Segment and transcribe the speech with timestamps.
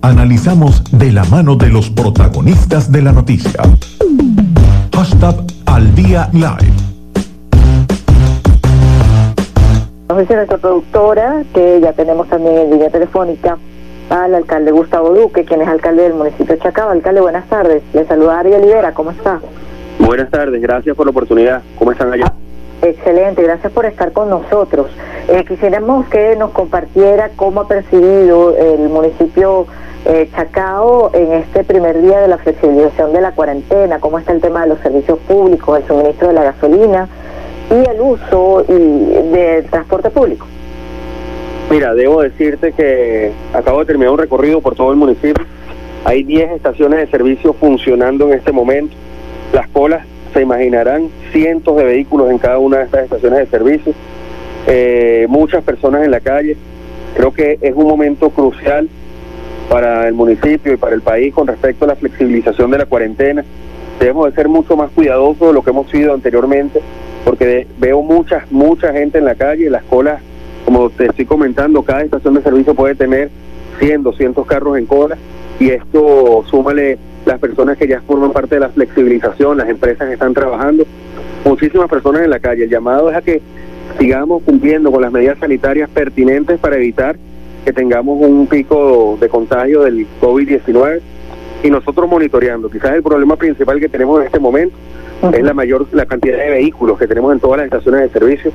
[0.00, 3.60] Analizamos de la mano de los protagonistas de la noticia.
[4.94, 5.34] Hashtag
[5.66, 6.72] al día live.
[10.08, 13.58] Nos dice nuestra productora que ya tenemos también en línea telefónica
[14.10, 16.90] al alcalde Gustavo Duque, quien es alcalde del municipio de Chacao.
[16.90, 17.82] Alcalde, buenas tardes.
[17.92, 19.40] Le saluda Ari Olivera, ¿cómo está?
[19.98, 21.62] Buenas tardes, gracias por la oportunidad.
[21.76, 22.26] ¿Cómo están allá?
[22.26, 24.86] Ah, excelente, gracias por estar con nosotros.
[25.28, 29.66] Eh, quisiéramos que nos compartiera cómo ha percibido el municipio
[30.06, 34.40] eh, Chacao en este primer día de la flexibilización de la cuarentena, cómo está el
[34.40, 37.08] tema de los servicios públicos, el suministro de la gasolina
[37.70, 40.46] y el uso y del transporte público.
[41.70, 45.44] Mira, debo decirte que acabo de terminar un recorrido por todo el municipio.
[46.06, 48.96] Hay 10 estaciones de servicio funcionando en este momento.
[49.52, 53.92] Las colas, se imaginarán, cientos de vehículos en cada una de estas estaciones de servicio.
[54.70, 56.56] Eh, muchas personas en la calle.
[57.16, 58.88] Creo que es un momento crucial
[59.70, 63.44] para el municipio y para el país con respecto a la flexibilización de la cuarentena.
[63.98, 66.80] Debemos de ser mucho más cuidadosos de lo que hemos sido anteriormente,
[67.24, 70.20] porque veo mucha, mucha gente en la calle, las colas
[70.68, 73.30] como te estoy comentando, cada estación de servicio puede tener
[73.78, 75.16] 100, 200 carros en cola
[75.58, 80.12] y esto súmale las personas que ya forman parte de la flexibilización, las empresas que
[80.12, 80.84] están trabajando,
[81.46, 82.64] muchísimas personas en la calle.
[82.64, 83.40] El llamado es a que
[83.98, 87.16] sigamos cumpliendo con las medidas sanitarias pertinentes para evitar
[87.64, 91.00] que tengamos un pico de contagio del COVID-19
[91.62, 92.70] y nosotros monitoreando.
[92.70, 94.76] Quizás el problema principal que tenemos en este momento
[95.32, 98.52] es la mayor la cantidad de vehículos que tenemos en todas las estaciones de servicio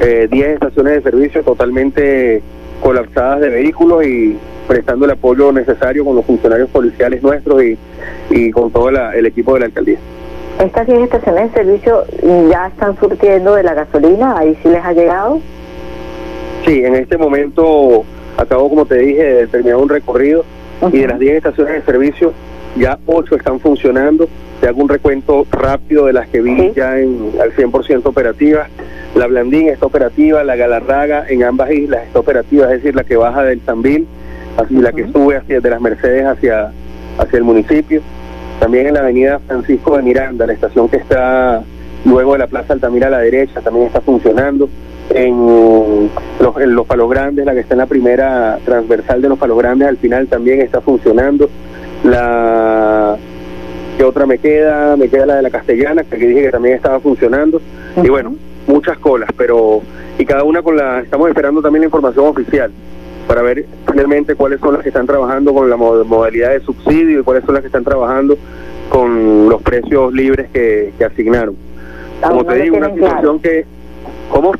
[0.00, 2.42] 10 eh, estaciones de servicio totalmente
[2.80, 7.76] colapsadas de vehículos y prestando el apoyo necesario con los funcionarios policiales nuestros y,
[8.30, 9.98] y con todo el equipo de la alcaldía.
[10.62, 12.04] ¿Estas 10 estaciones de servicio
[12.50, 14.36] ya están surtiendo de la gasolina?
[14.36, 15.40] ¿Ahí sí les ha llegado?
[16.66, 18.04] Sí, en este momento
[18.36, 20.44] acabo, como te dije, de terminar un recorrido
[20.92, 22.34] y de las 10 estaciones de servicio
[22.76, 24.28] ya 8 están funcionando.
[24.60, 28.68] Te hago un recuento rápido de las que vi ya en, al 100% operativas.
[29.14, 33.16] La Blandín está operativa, la Galarraga en ambas islas está operativa, es decir, la que
[33.16, 34.06] baja del Zambil,
[34.58, 36.70] así la que sube hacia de las Mercedes hacia,
[37.18, 38.02] hacia el municipio.
[38.60, 41.62] También en la avenida Francisco de Miranda, la estación que está
[42.04, 44.68] luego de la Plaza Altamira a la derecha, también está funcionando.
[45.12, 49.38] En los, en los Palos Grandes, la que está en la primera transversal de los
[49.38, 51.50] Palos Grandes, al final también está funcionando.
[52.04, 53.16] La
[53.98, 57.00] que otra me queda, me queda la de la Castellana, que dije que también estaba
[57.00, 57.60] funcionando.
[58.02, 59.80] Y bueno, muchas colas, pero
[60.18, 62.70] y cada una con la estamos esperando también la información oficial
[63.26, 67.22] para ver finalmente cuáles son las que están trabajando con la modalidad de subsidio y
[67.22, 68.36] cuáles son las que están trabajando
[68.88, 71.56] con los precios libres que, asignaron.
[72.20, 73.64] Como te digo, una situación que
[74.30, 74.52] ¿Cómo?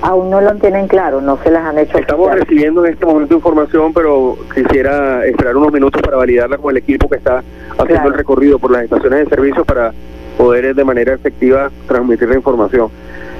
[0.00, 1.98] Aún no lo tienen claro, no se las han hecho.
[1.98, 6.78] Estamos recibiendo en este momento información, pero quisiera esperar unos minutos para validarla con el
[6.78, 7.42] equipo que está
[7.76, 9.92] haciendo el recorrido por las estaciones de servicio para
[10.38, 12.90] poder de manera efectiva transmitir la información.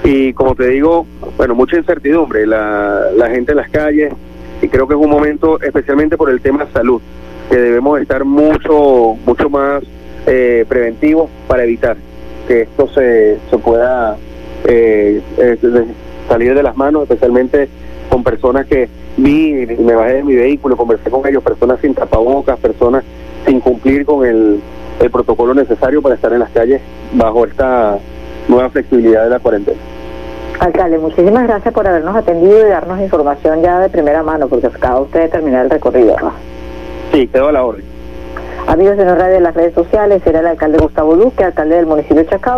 [0.05, 4.13] Y como te digo, bueno, mucha incertidumbre, la, la gente en las calles,
[4.61, 7.01] y creo que es un momento, especialmente por el tema salud,
[7.51, 9.83] que debemos estar mucho, mucho más
[10.27, 11.97] eh, preventivos para evitar
[12.47, 14.17] que esto se, se pueda
[14.65, 15.21] eh,
[16.29, 17.69] salir de las manos, especialmente
[18.09, 22.59] con personas que vi, me bajé de mi vehículo, conversé con ellos, personas sin tapabocas,
[22.59, 23.05] personas
[23.47, 24.61] sin cumplir con el,
[25.01, 26.81] el protocolo necesario para estar en las calles
[27.15, 27.99] bajo esta
[28.49, 29.79] nueva flexibilidad de la cuarentena.
[30.61, 35.01] Alcalde, muchísimas gracias por habernos atendido y darnos información ya de primera mano, porque acaba
[35.01, 36.17] usted de terminar el recorrido.
[37.13, 37.85] Sí, quedó a la orden.
[38.67, 42.17] Amigos de radio de las redes sociales, era el alcalde Gustavo Duque, alcalde del municipio
[42.17, 42.47] de Chacao.